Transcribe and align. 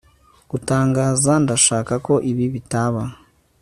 gutangaza 0.49 1.31
Ndashaka 1.43 1.93
ko 2.05 2.13
ibi 2.31 2.45
bitaba 2.53 3.01